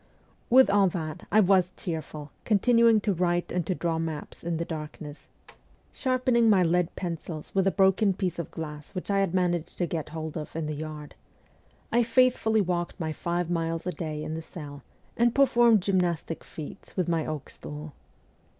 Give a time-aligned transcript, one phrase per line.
[0.49, 4.65] With all that I was cheerful, continuing to write and to draw maps in the
[4.65, 5.29] darkness,
[5.93, 8.95] sharpening my lead 151 MEMOIRS OF A REVOLUTIONIST pencils with a broken piece of glass
[8.95, 11.13] which I had managed to get hold of in the yard;
[11.91, 14.81] I faithfully walked my five miles a day in the cell,
[15.15, 17.93] and performed gymnas tic feats with my oak stool.